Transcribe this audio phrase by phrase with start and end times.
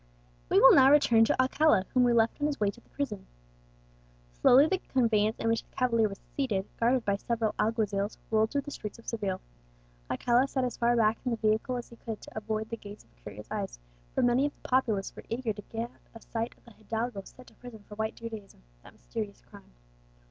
[0.49, 3.27] We will now return to Alcala, whom we left on his way to the prison.
[4.33, 8.61] Slowly the conveyance in which the cavalier was seated, guarded by several alguazils, rolled through
[8.61, 9.41] the streets of Seville.
[10.09, 13.03] Alcala sat as far back in the vehicle as he could, to avoid the gaze
[13.03, 13.77] of curious eyes;
[14.15, 17.49] for many of the populace were eager to get a sight of a hidalgo sent
[17.49, 19.71] to prison for White Judaism, that mysterious crime.